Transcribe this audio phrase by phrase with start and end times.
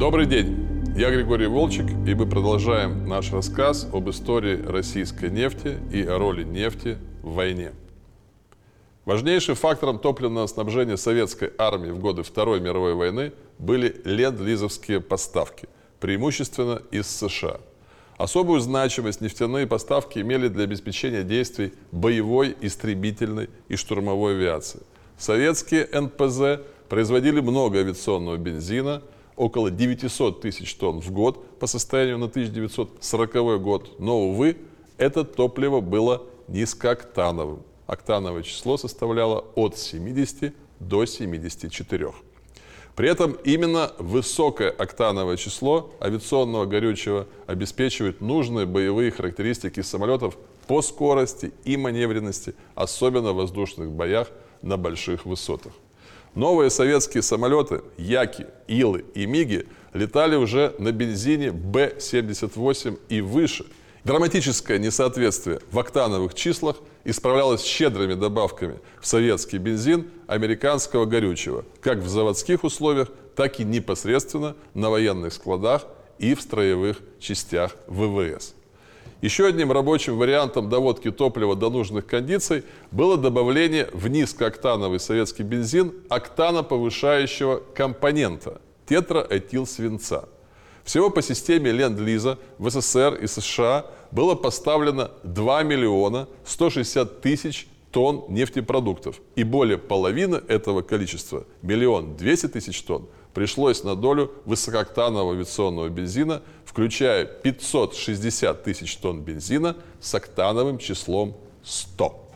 [0.00, 0.56] Добрый день!
[0.96, 6.42] Я Григорий Волчек, и мы продолжаем наш рассказ об истории российской нефти и о роли
[6.42, 7.72] нефти в войне.
[9.04, 15.68] Важнейшим фактором топливного снабжения советской армии в годы Второй мировой войны были ленд-лизовские поставки,
[16.00, 17.60] преимущественно из США.
[18.16, 24.80] Особую значимость нефтяные поставки имели для обеспечения действий боевой, истребительной и штурмовой авиации.
[25.18, 29.02] Советские НПЗ производили много авиационного бензина,
[29.40, 34.58] около 900 тысяч тонн в год по состоянию на 1940 год, но, увы,
[34.98, 37.62] это топливо было низкооктановым.
[37.86, 42.12] Октановое число составляло от 70 до 74.
[42.94, 51.52] При этом именно высокое октановое число авиационного горючего обеспечивает нужные боевые характеристики самолетов по скорости
[51.64, 54.30] и маневренности, особенно в воздушных боях
[54.60, 55.72] на больших высотах.
[56.34, 63.66] Новые советские самолеты Яки, Илы и Миги летали уже на бензине Б-78 и выше.
[64.04, 72.08] Драматическое несоответствие в октановых числах исправлялось щедрыми добавками в советский бензин американского горючего, как в
[72.08, 75.86] заводских условиях, так и непосредственно на военных складах
[76.18, 78.54] и в строевых частях ВВС.
[79.22, 85.92] Еще одним рабочим вариантом доводки топлива до нужных кондиций было добавление в низкооктановый советский бензин
[86.08, 90.28] октана повышающего компонента– тетраэтилсвинца.
[90.84, 98.24] Всего по системе Ленд-Лиза в СССР и США было поставлено 2 миллиона 160 тысяч тонн
[98.28, 99.20] нефтепродуктов.
[99.36, 106.42] И более половины этого количества, миллион 200 тысяч тонн, пришлось на долю высокооктанового авиационного бензина,
[106.64, 112.30] включая 560 тысяч тонн бензина с октановым числом 100.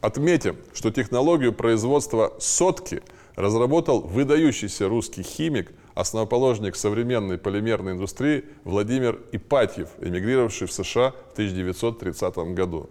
[0.00, 3.02] Отметим, что технологию производства сотки
[3.36, 12.36] разработал выдающийся русский химик, основоположник современной полимерной индустрии Владимир Ипатьев, эмигрировавший в США в 1930
[12.54, 12.90] году.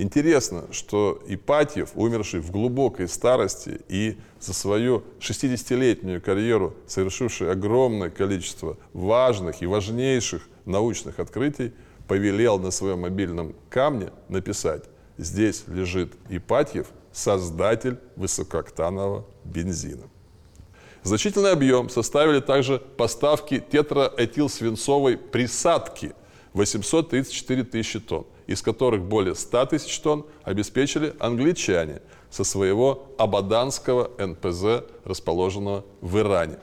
[0.00, 8.78] Интересно, что Ипатьев, умерший в глубокой старости и за свою 60-летнюю карьеру совершивший огромное количество
[8.94, 11.74] важных и важнейших научных открытий,
[12.08, 14.84] повелел на своем мобильном камне написать
[15.18, 20.08] «Здесь лежит Ипатьев, создатель высокооктанового бензина».
[21.02, 26.14] Значительный объем составили также поставки тетраэтилсвинцовой присадки
[26.54, 34.84] 834 тысячи тонн из которых более 100 тысяч тонн обеспечили англичане со своего Абаданского НПЗ,
[35.04, 36.58] расположенного в Иране.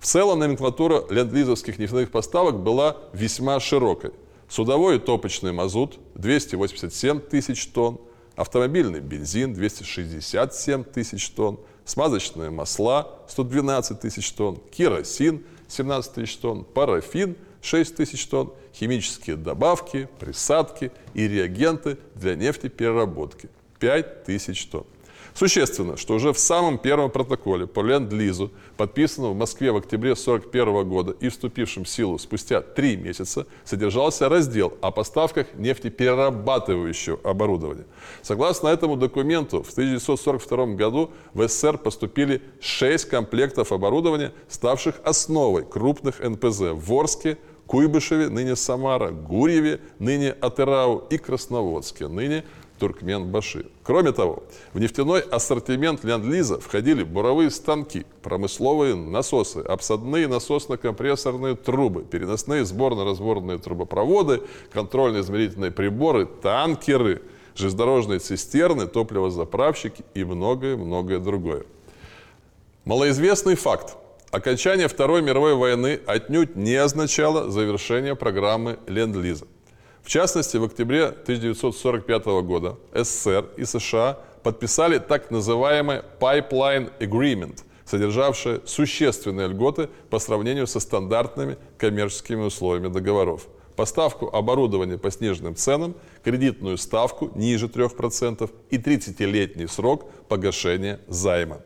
[0.00, 4.12] В целом номенклатура ленд-лизовских нефтяных поставок была весьма широкой.
[4.50, 7.98] Судовой и топочный мазут– 287 тысяч тонн,
[8.36, 17.36] автомобильный бензин– 267 тысяч тонн, смазочные масла– 112 тысяч тонн, керосин– 17 тысяч тонн, парафин–
[17.62, 23.48] 6 тысяч тонн, химические добавки, присадки и реагенты для нефтепереработки
[23.78, 24.86] 5 тысяч тонн.
[25.34, 30.88] Существенно, что уже в самом первом протоколе по Ленд-Лизу, подписанном в Москве в октябре 1941
[30.88, 37.86] года и вступившем в силу спустя три месяца, содержался раздел о поставках нефтеперерабатывающего оборудования.
[38.22, 46.20] Согласно этому документу, в 1942 году в СССР поступили шесть комплектов оборудования, ставших основой крупных
[46.20, 47.38] НПЗ в Орске,
[47.70, 52.42] Куйбышеве, ныне Самара, Гурьеве, ныне Атырау и Красноводске, ныне
[52.80, 53.66] Туркменбаши.
[53.84, 54.42] Кроме того,
[54.72, 64.42] в нефтяной ассортимент Ленд-Лиза входили буровые станки, промысловые насосы, обсадные насосно-компрессорные трубы, переносные сборно-разборные трубопроводы,
[64.72, 67.22] контрольно-измерительные приборы, танкеры,
[67.54, 71.62] железнодорожные цистерны, топливозаправщики и многое-многое другое.
[72.84, 73.96] Малоизвестный факт.
[74.30, 79.48] Окончание Второй мировой войны отнюдь не означало завершение программы Ленд-Лиза.
[80.04, 88.60] В частности, в октябре 1945 года СССР и США подписали так называемый Pipeline Agreement, содержавшее
[88.66, 93.48] существенные льготы по сравнению со стандартными коммерческими условиями договоров.
[93.74, 101.62] Поставку оборудования по сниженным ценам, кредитную ставку ниже 3% и 30-летний срок погашения займа.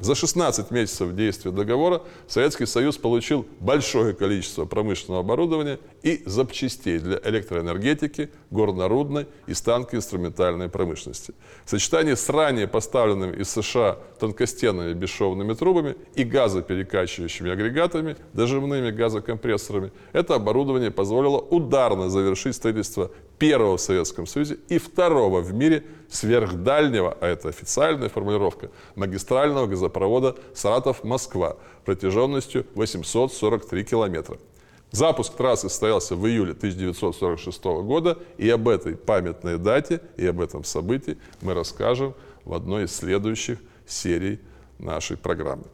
[0.00, 7.20] За 16 месяцев действия договора Советский Союз получил большое количество промышленного оборудования и запчастей для
[7.24, 11.32] электроэнергетики, горнорудной и станкоинструментальной промышленности.
[11.64, 19.92] В сочетании с ранее поставленными из США тонкостенными бесшовными трубами и газоперекачивающими агрегатами, дожимными газокомпрессорами,
[20.12, 27.16] это оборудование позволило ударно завершить строительство первого в Советском Союзе и второго в мире сверхдальнего,
[27.20, 34.38] а это официальная формулировка, магистрального газопровода Саратов-Москва протяженностью 843 километра.
[34.90, 40.62] Запуск трассы состоялся в июле 1946 года, и об этой памятной дате и об этом
[40.62, 42.14] событии мы расскажем
[42.44, 44.38] в одной из следующих серий
[44.78, 45.64] нашей программы.